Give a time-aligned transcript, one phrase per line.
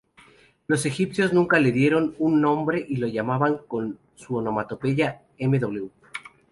[0.65, 5.91] Los egipcios nunca le dieron un nombre y lo llamaban con su onomatopeya: "Mw".